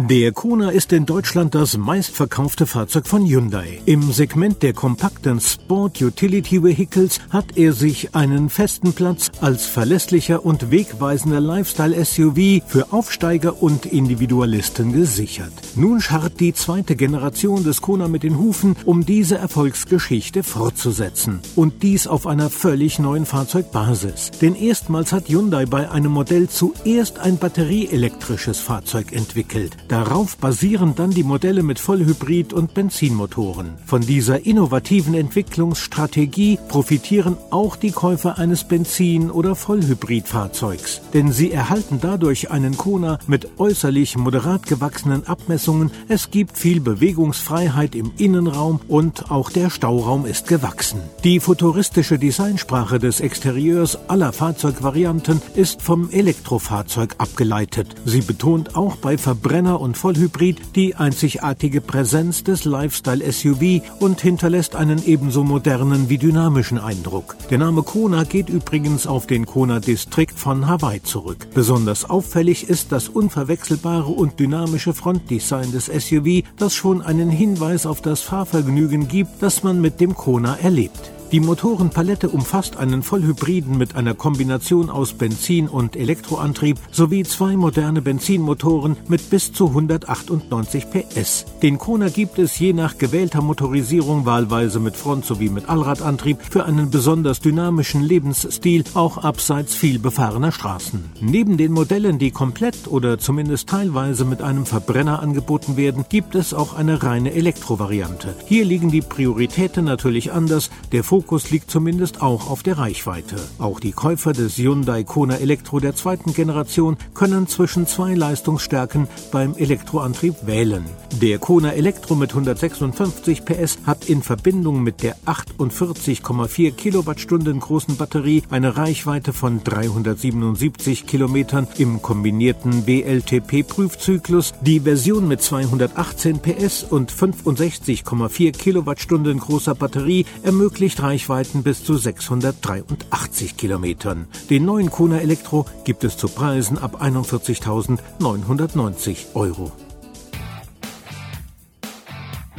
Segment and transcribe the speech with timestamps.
[0.00, 3.80] Der Kona ist in Deutschland das meistverkaufte Fahrzeug von Hyundai.
[3.84, 10.46] Im Segment der kompakten Sport Utility Vehicles hat er sich einen festen Platz als verlässlicher
[10.46, 15.52] und wegweisender Lifestyle-SUV für Aufsteiger und Individualisten gesichert.
[15.74, 21.40] Nun scharrt die zweite Generation des Kona mit den Hufen, um diese Erfolgsgeschichte fortzusetzen.
[21.56, 24.30] Und dies auf einer völlig neuen Fahrzeugbasis.
[24.40, 29.76] Denn erstmals hat Hyundai bei einem Modell zuerst ein batterieelektrisches Fahrzeug entwickelt.
[29.88, 33.78] Darauf basieren dann die Modelle mit Vollhybrid- und Benzinmotoren.
[33.86, 41.00] Von dieser innovativen Entwicklungsstrategie profitieren auch die Käufer eines Benzin- oder Vollhybridfahrzeugs.
[41.14, 45.90] Denn sie erhalten dadurch einen Kona mit äußerlich moderat gewachsenen Abmessungen.
[46.08, 51.00] Es gibt viel Bewegungsfreiheit im Innenraum und auch der Stauraum ist gewachsen.
[51.24, 57.94] Die futuristische Designsprache des Exterieurs aller Fahrzeugvarianten ist vom Elektrofahrzeug abgeleitet.
[58.04, 65.04] Sie betont auch bei Verbrenner und Vollhybrid die einzigartige Präsenz des Lifestyle-SUV und hinterlässt einen
[65.04, 67.36] ebenso modernen wie dynamischen Eindruck.
[67.50, 71.46] Der Name Kona geht übrigens auf den Kona Distrikt von Hawaii zurück.
[71.54, 78.02] Besonders auffällig ist das unverwechselbare und dynamische Frontdesign des SUV, das schon einen Hinweis auf
[78.02, 81.12] das Fahrvergnügen gibt, das man mit dem Kona erlebt.
[81.30, 88.00] Die Motorenpalette umfasst einen Vollhybriden mit einer Kombination aus Benzin- und Elektroantrieb sowie zwei moderne
[88.00, 91.44] Benzinmotoren mit bis zu 198 PS.
[91.60, 96.64] Den Kona gibt es je nach gewählter Motorisierung wahlweise mit Front- sowie mit Allradantrieb für
[96.64, 101.10] einen besonders dynamischen Lebensstil auch abseits viel befahrener Straßen.
[101.20, 106.54] Neben den Modellen, die komplett oder zumindest teilweise mit einem Verbrenner angeboten werden, gibt es
[106.54, 108.34] auch eine reine Elektrovariante.
[108.46, 110.70] Hier liegen die Prioritäten natürlich anders.
[110.92, 113.34] Der Fokus liegt zumindest auch auf der Reichweite.
[113.58, 119.56] Auch die Käufer des Hyundai Kona Elektro der zweiten Generation können zwischen zwei Leistungsstärken beim
[119.56, 120.84] Elektroantrieb wählen.
[121.20, 128.44] Der Kona Elektro mit 156 PS hat in Verbindung mit der 48,4 Kilowattstunden großen Batterie
[128.50, 134.52] eine Reichweite von 377 Kilometern im kombinierten WLTP-Prüfzyklus.
[134.60, 143.56] Die Version mit 218 PS und 65,4 Kilowattstunden großer Batterie ermöglicht Reichweiten bis zu 683
[143.56, 144.26] Kilometern.
[144.50, 149.72] Den neuen Kona Elektro gibt es zu Preisen ab 41.990 Euro.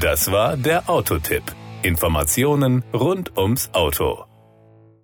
[0.00, 1.42] Das war der Autotipp.
[1.82, 4.24] Informationen rund ums Auto.